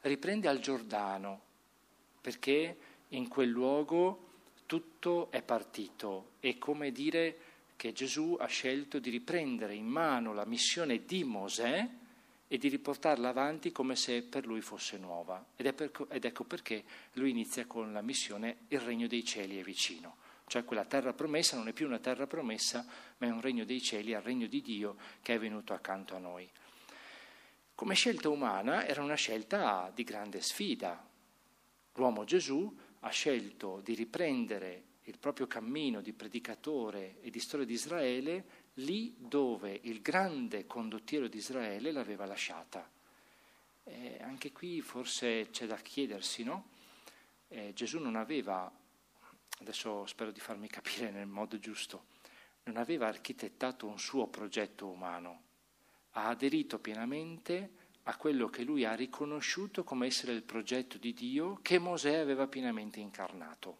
[0.00, 1.40] riprende al Giordano,
[2.20, 2.76] perché
[3.10, 4.30] in quel luogo
[4.66, 6.30] tutto è partito.
[6.40, 7.38] È come dire
[7.76, 11.88] che Gesù ha scelto di riprendere in mano la missione di Mosè
[12.48, 15.44] e di riportarla avanti come se per lui fosse nuova.
[15.54, 19.62] Ed, per, ed, ecco perché lui inizia con la missione Il regno dei cieli è
[19.62, 20.24] vicino.
[20.46, 22.86] Cioè quella terra promessa non è più una terra promessa,
[23.18, 26.14] ma è un regno dei cieli, è il regno di Dio che è venuto accanto
[26.14, 26.48] a noi.
[27.74, 31.04] Come scelta umana era una scelta di grande sfida.
[31.94, 37.74] L'uomo Gesù ha scelto di riprendere il proprio cammino di predicatore e di storia di
[37.74, 42.88] Israele lì dove il grande condottiero di Israele l'aveva lasciata.
[43.84, 46.70] Eh, anche qui forse c'è da chiedersi, no?
[47.48, 48.70] Eh, Gesù non aveva,
[49.60, 52.06] adesso spero di farmi capire nel modo giusto,
[52.64, 55.42] non aveva architettato un suo progetto umano,
[56.12, 61.58] ha aderito pienamente a quello che lui ha riconosciuto come essere il progetto di Dio
[61.62, 63.78] che Mosè aveva pienamente incarnato.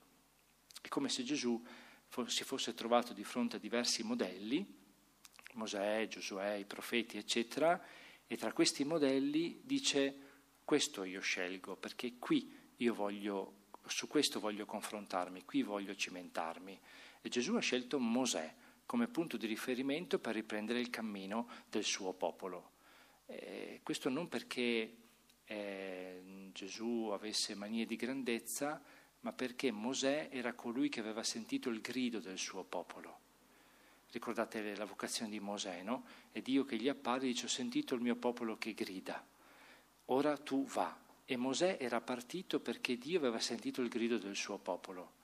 [0.81, 1.65] È come se Gesù
[2.27, 4.85] si fosse trovato di fronte a diversi modelli
[5.57, 7.83] Mosè, Giosuè, i profeti, eccetera,
[8.27, 10.15] e tra questi modelli dice
[10.65, 13.56] questo io scelgo, perché qui io voglio,
[13.89, 16.81] su questo voglio confrontarmi, qui voglio cimentarmi.
[17.21, 18.55] E Gesù ha scelto Mosè
[18.87, 22.71] come punto di riferimento per riprendere il cammino del suo popolo.
[23.27, 24.97] Eh, questo non perché
[25.45, 28.81] eh, Gesù avesse manie di grandezza,
[29.21, 33.19] ma perché Mosè era colui che aveva sentito il grido del suo popolo.
[34.13, 36.05] Ricordate la vocazione di Mosè, no?
[36.31, 39.25] È Dio che gli appare e dice ho sentito il mio popolo che grida,
[40.07, 41.05] ora tu va.
[41.29, 45.15] E Mosè era partito perché Dio aveva sentito il grido del suo popolo.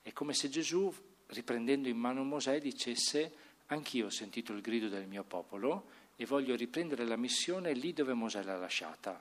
[0.00, 0.92] È come se Gesù,
[1.26, 3.32] riprendendo in mano Mosè, dicesse
[3.66, 8.12] anch'io ho sentito il grido del mio popolo e voglio riprendere la missione lì dove
[8.12, 9.20] Mosè l'ha lasciata.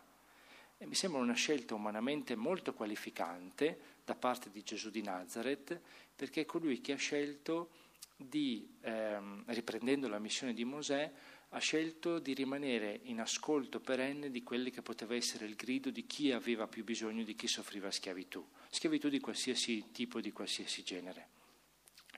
[0.78, 5.80] E mi sembra una scelta umanamente molto qualificante da parte di Gesù di Nazareth,
[6.16, 7.70] perché è colui che ha scelto
[8.16, 11.12] di, ehm, riprendendo la missione di Mosè,
[11.58, 16.06] ha scelto di rimanere in ascolto perenne di quelli che poteva essere il grido di
[16.06, 21.30] chi aveva più bisogno, di chi soffriva schiavitù, schiavitù di qualsiasi tipo, di qualsiasi genere.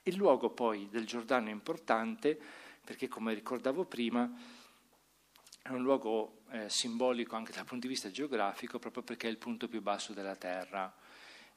[0.03, 2.37] Il luogo poi del Giordano è importante
[2.83, 4.29] perché, come ricordavo prima,
[5.61, 9.37] è un luogo eh, simbolico anche dal punto di vista geografico, proprio perché è il
[9.37, 10.93] punto più basso della terra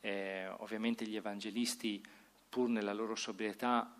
[0.04, 2.02] Eh, ovviamente gli evangelisti,
[2.48, 3.94] pur nella loro sobrietà,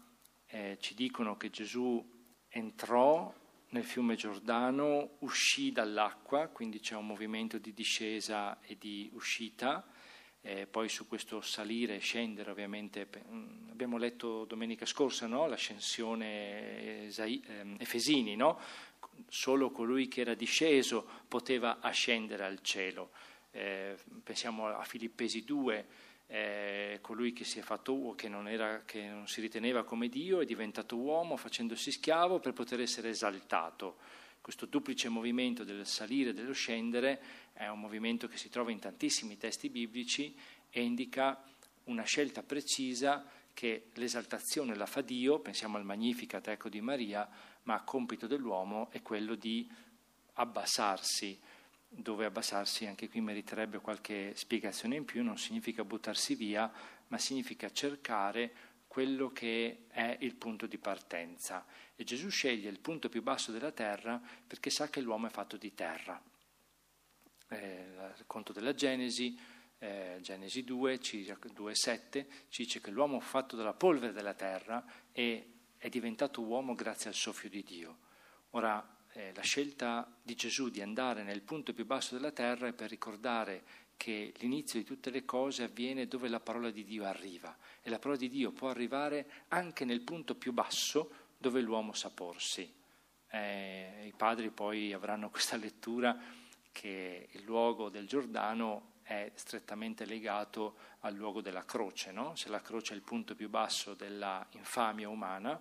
[0.47, 2.05] eh, ci dicono che Gesù
[2.49, 3.33] entrò
[3.73, 9.87] nel fiume Giordano, uscì dall'acqua, quindi c'è un movimento di discesa e di uscita,
[10.43, 15.47] eh, poi su questo salire e scendere ovviamente, mm, abbiamo letto domenica scorsa no?
[15.47, 18.61] l'ascensione eh, Efesini, no?
[19.29, 23.11] solo colui che era disceso poteva ascendere al cielo.
[23.53, 25.87] Eh, pensiamo a Filippesi 2,
[26.33, 28.49] eh, colui che si è fatto che non,
[28.87, 33.99] che non si riteneva come Dio, è diventato uomo facendosi schiavo per poter essere esaltato.
[34.41, 37.21] Questo duplice movimento del salire e dello scendere
[37.53, 40.35] è un movimento che si trova in tantissimi testi biblici
[40.71, 41.39] e indica
[41.85, 47.29] una scelta precisa che l'esaltazione la fa Dio, pensiamo al Magnificat ecco, di Maria,
[47.65, 49.71] ma compito dell'uomo è quello di
[50.35, 51.39] abbassarsi,
[51.95, 56.71] dove abbassarsi anche qui meriterebbe qualche spiegazione in più, non significa buttarsi via,
[57.09, 61.65] ma significa cercare quello che è il punto di partenza.
[61.95, 65.57] E Gesù sceglie il punto più basso della terra perché sa che l'uomo è fatto
[65.57, 66.21] di terra.
[67.49, 69.39] Eh, il conto della Genesi,
[69.79, 75.53] eh, Genesi 2, 2,7, ci dice che l'uomo è fatto dalla polvere della terra e
[75.77, 77.99] è diventato uomo grazie al soffio di Dio.
[78.51, 82.73] Ora, eh, la scelta di Gesù di andare nel punto più basso della terra è
[82.73, 83.63] per ricordare
[83.97, 87.99] che l'inizio di tutte le cose avviene dove la parola di Dio arriva e la
[87.99, 92.81] parola di Dio può arrivare anche nel punto più basso dove l'uomo sa porsi.
[93.31, 96.19] Eh, I padri poi avranno questa lettura
[96.73, 102.35] che il luogo del Giordano è strettamente legato al luogo della croce, no?
[102.35, 105.61] se la croce è il punto più basso della infamia umana,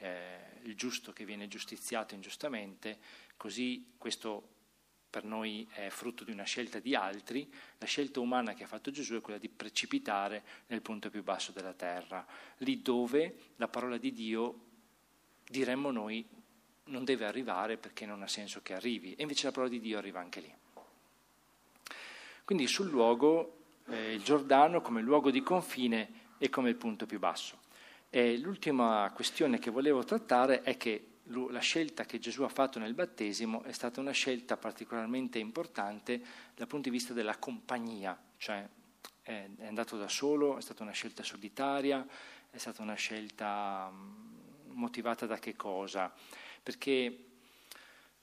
[0.00, 2.98] eh, il giusto che viene giustiziato ingiustamente,
[3.36, 4.58] così questo
[5.10, 8.92] per noi è frutto di una scelta di altri, la scelta umana che ha fatto
[8.92, 12.24] Gesù è quella di precipitare nel punto più basso della terra,
[12.58, 14.66] lì dove la parola di Dio,
[15.48, 16.24] diremmo noi,
[16.84, 19.98] non deve arrivare perché non ha senso che arrivi, e invece la parola di Dio
[19.98, 20.54] arriva anche lì.
[22.44, 23.58] Quindi sul luogo,
[23.88, 27.59] eh, il Giordano come luogo di confine e come il punto più basso.
[28.10, 32.92] E l'ultima questione che volevo trattare è che la scelta che Gesù ha fatto nel
[32.94, 36.20] battesimo è stata una scelta particolarmente importante
[36.56, 38.68] dal punto di vista della compagnia, cioè
[39.22, 42.04] è andato da solo, è stata una scelta solitaria,
[42.50, 46.12] è stata una scelta mm, motivata da che cosa?
[46.62, 47.29] Perché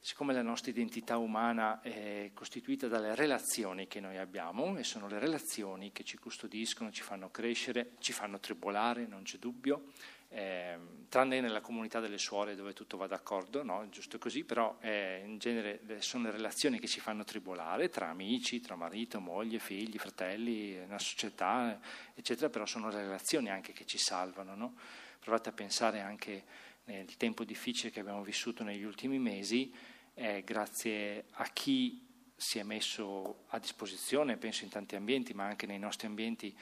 [0.08, 5.20] siccome la nostra identità umana è costituita dalle relazioni che noi abbiamo, e sono le
[5.20, 9.92] relazioni che ci custodiscono, ci fanno crescere, ci fanno tribolare, non c'è dubbio,
[10.30, 13.86] eh, tranne nella comunità delle suore dove tutto va d'accordo, no?
[13.90, 18.62] giusto così, però eh, in genere sono le relazioni che ci fanno tribolare tra amici,
[18.62, 21.82] tra marito, moglie, figli, fratelli, una società,
[22.14, 24.56] eccetera, però sono le relazioni anche che ci salvano.
[24.56, 24.76] No?
[25.20, 26.46] Provate a pensare anche
[26.88, 29.74] nel tempo difficile che abbiamo vissuto negli ultimi mesi,
[30.18, 35.66] eh, grazie a chi si è messo a disposizione, penso in tanti ambienti, ma anche
[35.66, 36.56] nei nostri ambienti,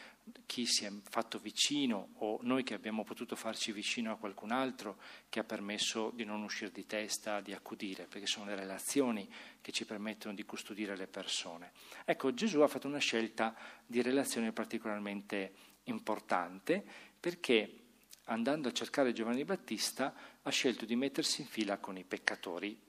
[0.45, 4.97] chi si è fatto vicino o noi che abbiamo potuto farci vicino a qualcun altro
[5.29, 9.29] che ha permesso di non uscire di testa, di accudire, perché sono le relazioni
[9.61, 11.71] che ci permettono di custodire le persone.
[12.05, 16.83] Ecco, Gesù ha fatto una scelta di relazione particolarmente importante
[17.19, 17.79] perché
[18.25, 22.84] andando a cercare Giovanni Battista ha scelto di mettersi in fila con i peccatori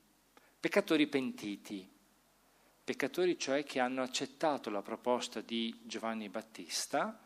[0.66, 1.88] Peccatori pentiti,
[2.82, 7.20] peccatori cioè che hanno accettato la proposta di Giovanni Battista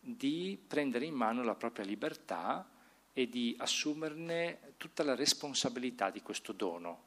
[0.00, 2.68] di prendere in mano la propria libertà
[3.12, 7.02] e di assumerne tutta la responsabilità di questo dono.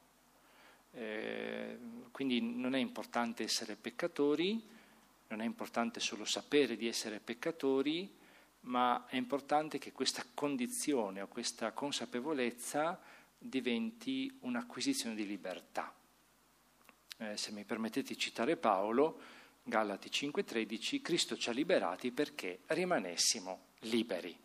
[0.92, 1.78] Eh,
[2.12, 4.66] quindi non è importante essere peccatori,
[5.28, 8.10] non è importante solo sapere di essere peccatori,
[8.62, 15.96] ma è importante che questa condizione o questa consapevolezza diventi un'acquisizione di libertà.
[17.18, 19.20] Eh, se mi permettete di citare Paolo,
[19.64, 24.38] Galati 5:13, Cristo ci ha liberati perché rimanessimo liberi.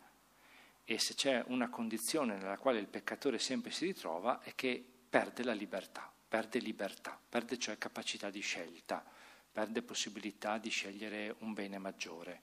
[0.83, 5.43] E se c'è una condizione nella quale il peccatore sempre si ritrova è che perde
[5.43, 9.03] la libertà, perde libertà, perde cioè capacità di scelta,
[9.51, 12.41] perde possibilità di scegliere un bene maggiore.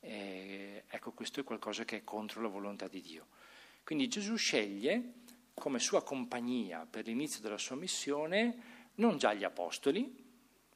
[0.00, 3.28] E ecco, questo è qualcosa che è contro la volontà di Dio.
[3.84, 5.20] Quindi Gesù sceglie
[5.54, 10.22] come sua compagnia per l'inizio della sua missione non già gli apostoli,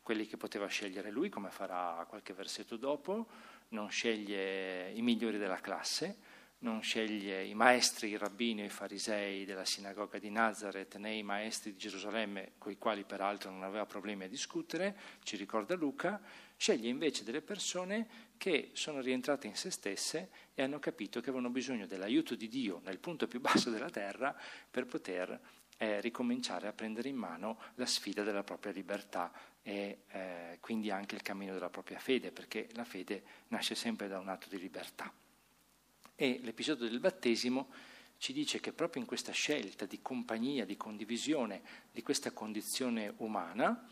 [0.03, 3.27] quelli che poteva scegliere lui, come farà qualche versetto dopo,
[3.69, 6.19] non sceglie i migliori della classe,
[6.59, 11.23] non sceglie i maestri, i rabbini o i farisei della sinagoga di Nazareth né i
[11.23, 16.21] maestri di Gerusalemme, con i quali peraltro non aveva problemi a discutere, ci ricorda Luca,
[16.57, 21.51] sceglie invece delle persone che sono rientrate in se stesse e hanno capito che avevano
[21.51, 24.35] bisogno dell'aiuto di Dio nel punto più basso della terra
[24.71, 25.39] per poter
[25.79, 29.31] eh, ricominciare a prendere in mano la sfida della propria libertà
[29.63, 34.19] e eh, quindi anche il cammino della propria fede, perché la fede nasce sempre da
[34.19, 35.13] un atto di libertà.
[36.17, 37.69] E l'episodio del battesimo
[38.17, 41.61] ci dice che proprio in questa scelta di compagnia, di condivisione
[41.93, 43.87] di questa condizione umana,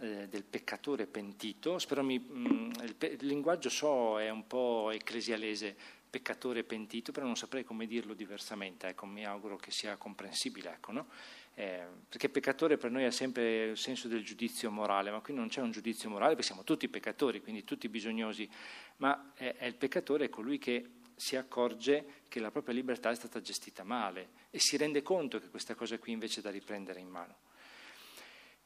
[0.00, 5.76] eh, del peccatore pentito, spero mi, mm, il, il, linguaggio so è un po' ecclesialese,
[6.08, 10.92] peccatore pentito, però non saprei come dirlo diversamente, ecco, mi auguro che sia comprensibile, ecco,
[10.92, 11.08] no?
[11.54, 15.48] eh, perché peccatore per noi ha sempre il senso del giudizio morale, ma qui non
[15.48, 18.48] c'è un giudizio morale, perché siamo tutti peccatori, quindi tutti bisognosi,
[18.98, 23.40] ma è, è il peccatore colui che si accorge che la propria libertà è stata
[23.40, 27.08] gestita male e si rende conto che questa cosa qui invece è da riprendere in
[27.08, 27.36] mano.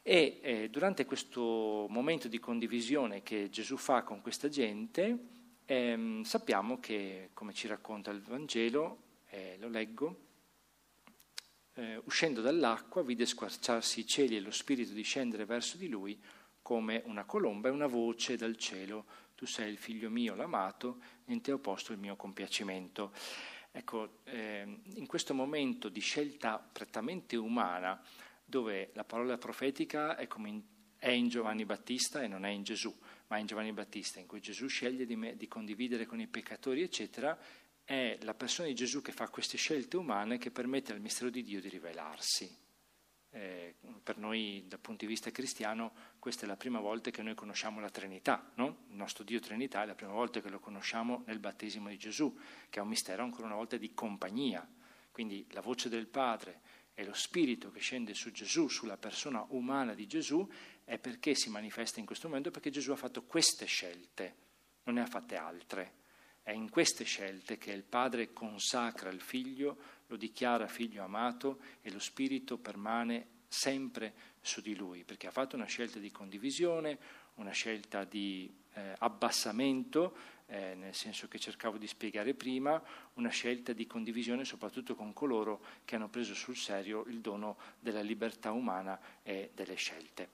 [0.03, 5.19] E eh, durante questo momento di condivisione che Gesù fa con questa gente,
[5.67, 10.29] ehm, sappiamo che, come ci racconta il Vangelo, eh, lo leggo,
[11.75, 16.21] eh, uscendo dall'acqua vide squarciarsi i cieli e lo Spirito discendere verso di lui
[16.63, 19.07] come una colomba e una voce dal cielo
[19.41, 23.11] tu sei il figlio mio l'amato, in te ho posto il mio compiacimento.
[23.73, 27.99] Ecco, eh, in questo momento di scelta prettamente umana,
[28.45, 30.63] dove la parola profetica è, in,
[30.99, 32.95] è, in, Giovanni Battista e non è in Gesù,
[33.29, 36.27] ma è in Giovanni Battista, in cui Gesù sceglie di, me, di condividere con i
[36.27, 37.39] peccatori, eccetera,
[37.83, 41.43] è la persona di Gesù che fa queste scelte umane che permette al mistero di
[41.43, 42.55] Dio di rivelarsi.
[43.33, 47.35] Eh, per noi dal punto di vista cristiano questa è la prima volta che noi
[47.35, 48.85] conosciamo la Trinità, no?
[48.89, 52.37] il nostro Dio Trinità è la prima volta che lo conosciamo nel battesimo di Gesù,
[52.69, 54.69] che è un mistero ancora una volta di compagnia,
[55.13, 56.61] quindi la voce del Padre
[56.95, 60.47] e lo Spirito che scende su Gesù, sulla persona umana di Gesù,
[60.85, 64.35] è perché si manifesta in questo momento, perché Gesù ha fatto queste scelte,
[64.85, 65.99] non ne ha fatte altre.
[66.43, 69.79] È in queste scelte che il Padre consacra il Figlio,
[70.11, 75.55] lo dichiara Figlio amato e lo Spirito permane sempre su di lui, perché ha fatto
[75.55, 76.99] una scelta di condivisione,
[77.35, 82.83] una scelta di eh, abbassamento, eh, nel senso che cercavo di spiegare prima,
[83.15, 88.03] una scelta di condivisione soprattutto con coloro che hanno preso sul serio il dono della
[88.03, 90.29] libertà umana e delle scelte.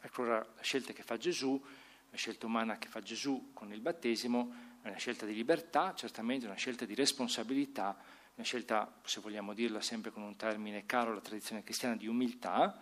[0.00, 1.60] Ecco ora la scelta che fa Gesù,
[2.10, 6.46] la scelta umana che fa Gesù con il battesimo, è una scelta di libertà, certamente
[6.46, 7.98] una scelta di responsabilità,
[8.38, 12.80] una scelta, se vogliamo dirla sempre con un termine caro alla tradizione cristiana, di umiltà,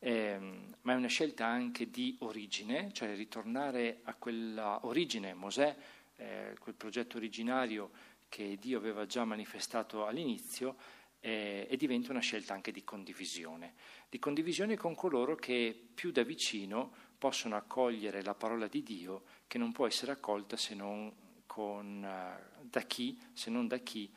[0.00, 5.76] ehm, ma è una scelta anche di origine, cioè ritornare a quella origine, Mosè,
[6.16, 7.90] eh, quel progetto originario
[8.28, 10.74] che Dio aveva già manifestato all'inizio,
[11.20, 13.74] eh, e diventa una scelta anche di condivisione,
[14.08, 19.58] di condivisione con coloro che più da vicino possono accogliere la parola di Dio che
[19.58, 21.12] non può essere accolta se non
[21.46, 24.08] con, uh, da chi, se non da chi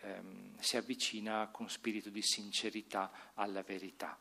[0.00, 4.18] ehm, si avvicina con spirito di sincerità alla verità.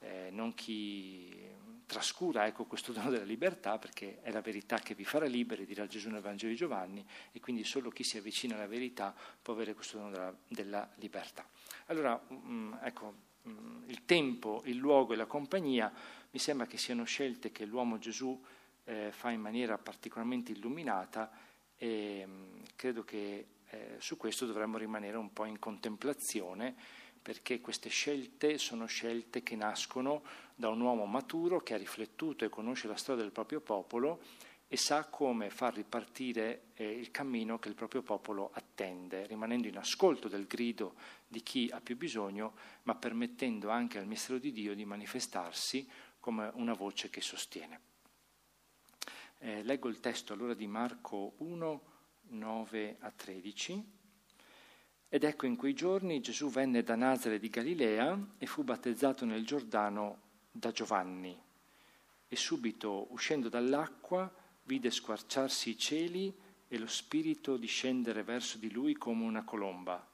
[0.00, 1.56] Eh, non chi
[1.88, 5.86] trascura ecco, questo dono della libertà, perché è la verità che vi farà liberi, dirà
[5.86, 9.74] Gesù nel Vangelo di Giovanni, e quindi solo chi si avvicina alla verità può avere
[9.74, 11.48] questo dono della, della libertà.
[11.86, 15.92] Allora, mh, mm, ecco, mh, mm, il tempo, il luogo e la compagnia
[16.30, 18.38] mi sembra che siano scelte che l'uomo Gesù
[18.84, 21.30] eh, fa in maniera particolarmente illuminata
[21.76, 26.74] e mh, credo che eh, su questo dovremmo rimanere un po' in contemplazione
[27.20, 30.22] perché queste scelte sono scelte che nascono
[30.54, 34.20] da un uomo maturo che ha riflettuto e conosce la storia del proprio popolo
[34.70, 39.78] e sa come far ripartire eh, il cammino che il proprio popolo attende, rimanendo in
[39.78, 40.94] ascolto del grido
[41.26, 45.88] di chi ha più bisogno, ma permettendo anche al mistero di Dio di manifestarsi
[46.20, 47.80] come una voce che sostiene.
[49.38, 51.82] Eh, leggo il testo allora di Marco 1,
[52.30, 53.96] 9 a 13.
[55.08, 59.46] Ed ecco in quei giorni Gesù venne da Nazare di Galilea e fu battezzato nel
[59.46, 60.20] Giordano
[60.50, 61.36] da Giovanni.
[62.28, 64.30] E subito, uscendo dall'acqua,
[64.64, 66.34] vide squarciarsi i cieli
[66.68, 70.06] e lo Spirito discendere verso di lui come una colomba.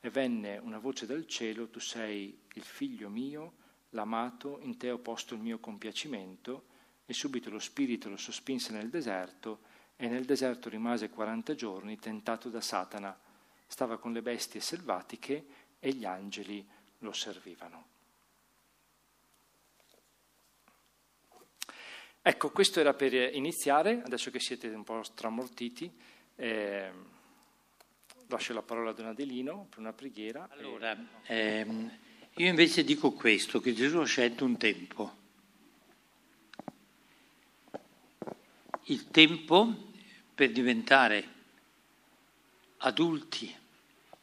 [0.00, 3.54] E venne una voce dal cielo, tu sei il figlio mio,
[3.90, 6.66] l'amato, in te ho posto il mio compiacimento.
[7.04, 9.69] E subito lo Spirito lo sospinse nel deserto
[10.00, 13.14] e nel deserto rimase 40 giorni tentato da Satana.
[13.66, 15.44] Stava con le bestie selvatiche
[15.78, 16.66] e gli angeli
[17.00, 17.84] lo servivano.
[22.22, 25.92] Ecco, questo era per iniziare, adesso che siete un po' stramortiti.
[26.34, 26.90] Eh,
[28.26, 30.48] lascio la parola a Don Adelino per una preghiera.
[30.50, 30.96] Allora,
[31.26, 31.98] ehm,
[32.36, 35.18] io invece dico questo, che Gesù ha scelto un tempo.
[38.84, 39.88] Il tempo
[40.40, 41.28] per diventare
[42.78, 43.54] adulti,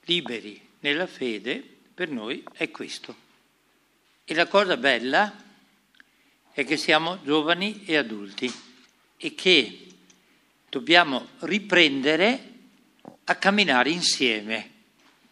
[0.06, 1.64] liberi nella fede,
[1.94, 3.16] per noi è questo.
[4.26, 5.32] E la cosa bella
[6.52, 8.52] è che siamo giovani e adulti
[9.16, 9.88] e che
[10.68, 12.52] dobbiamo riprendere
[13.26, 14.72] a camminare insieme.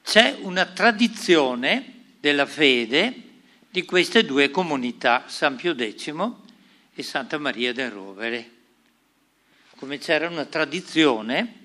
[0.03, 3.21] C'è una tradizione della fede
[3.71, 6.13] di queste due comunità, San Pio X
[6.93, 8.54] e Santa Maria del Rovere,
[9.77, 11.63] come c'era una tradizione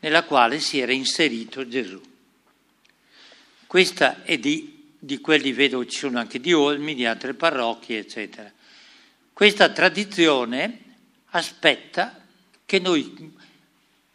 [0.00, 2.00] nella quale si era inserito Gesù.
[3.66, 8.52] Questa è di, di quelli, vedo ci sono anche di Olmi, di altre parrocchie, eccetera.
[9.32, 10.80] Questa tradizione
[11.30, 12.20] aspetta
[12.66, 13.34] che noi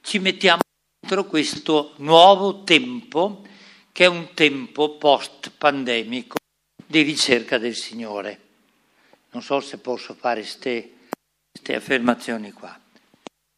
[0.01, 0.61] ci mettiamo
[0.99, 3.45] dentro questo nuovo tempo,
[3.91, 6.37] che è un tempo post-pandemico
[6.85, 8.39] di ricerca del Signore.
[9.31, 12.79] Non so se posso fare queste affermazioni qua.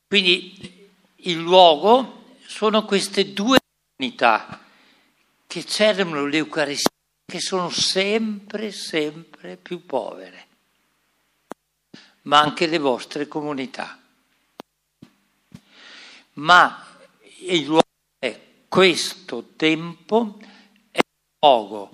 [0.09, 3.59] Quindi il luogo sono queste due
[3.97, 4.59] unità
[5.45, 6.89] che celebrano l'Eucaristia,
[7.23, 10.47] che sono sempre, sempre più povere,
[12.23, 14.01] ma anche le vostre comunità.
[16.33, 16.87] Ma
[17.41, 17.83] il luogo
[18.17, 20.39] è questo tempo,
[20.89, 21.91] è un luogo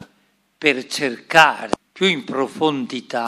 [0.58, 3.26] per cercare più in profondità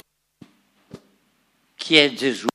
[1.75, 2.47] chi è Gesù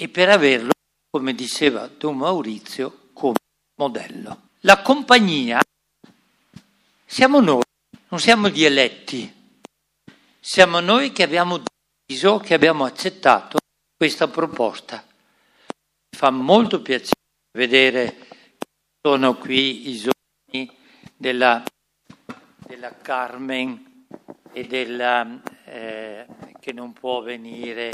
[0.00, 0.70] e per averlo,
[1.10, 3.36] come diceva Don Maurizio, come
[3.74, 4.48] modello.
[4.60, 5.60] La compagnia
[7.04, 7.60] siamo noi,
[8.08, 9.30] non siamo gli eletti,
[10.40, 11.62] siamo noi che abbiamo
[12.06, 13.58] deciso, che abbiamo accettato
[13.94, 15.04] questa proposta.
[15.06, 17.20] Mi fa molto piacere
[17.52, 18.66] vedere che
[19.02, 20.76] sono qui i giorni
[21.14, 21.62] della,
[22.56, 24.06] della Carmen
[24.50, 26.26] e della, eh,
[26.58, 27.92] che non può venire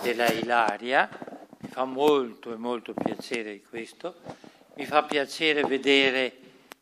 [0.00, 1.08] della Ilaria,
[1.60, 4.16] mi fa molto e molto piacere questo,
[4.74, 6.36] mi fa piacere vedere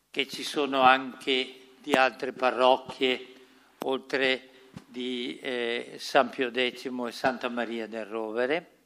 [0.09, 3.27] che ci sono anche di altre parrocchie
[3.79, 4.49] oltre
[4.85, 8.77] di eh, San Pio X e Santa Maria del Rovere.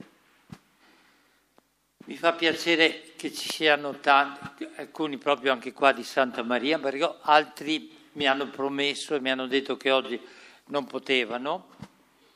[2.05, 7.17] Mi fa piacere che ci siano tanti, alcuni proprio anche qua di Santa Maria, perché
[7.21, 10.19] altri mi hanno promesso e mi hanno detto che oggi
[10.65, 11.69] non potevano,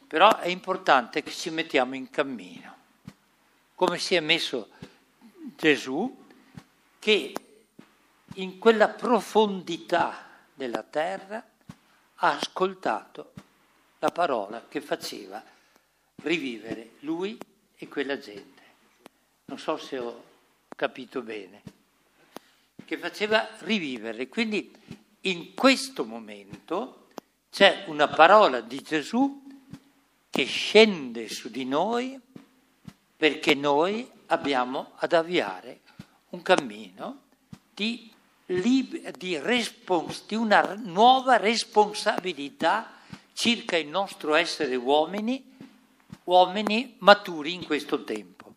[0.08, 2.77] però è importante che ci mettiamo in cammino,
[3.78, 4.70] come si è messo
[5.56, 6.26] Gesù,
[6.98, 7.34] che
[8.34, 11.48] in quella profondità della terra
[12.16, 13.34] ha ascoltato
[14.00, 15.44] la parola che faceva
[16.24, 17.38] rivivere lui
[17.76, 18.64] e quella gente.
[19.46, 20.24] Non so se ho
[20.76, 21.62] capito bene.
[22.84, 24.28] Che faceva rivivere.
[24.28, 24.76] Quindi
[25.22, 27.10] in questo momento
[27.52, 29.40] c'è una parola di Gesù
[30.32, 32.20] che scende su di noi
[33.18, 35.82] perché noi abbiamo ad avviare
[36.30, 37.24] un cammino
[37.74, 38.12] di,
[38.46, 42.92] di, respons- di una nuova responsabilità
[43.34, 45.56] circa il nostro essere uomini,
[46.26, 48.54] uomini maturi in questo tempo.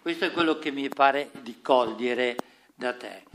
[0.00, 2.36] Questo è quello che mi pare di cogliere
[2.74, 3.31] da te.